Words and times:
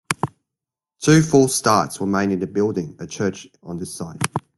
Two 0.99 1.21
false 1.21 1.53
starts 1.53 1.99
were 1.99 2.07
made 2.07 2.31
in 2.31 2.39
building 2.53 2.95
a 2.97 3.05
church 3.05 3.47
on 3.61 3.77
this 3.77 3.93
site. 3.93 4.19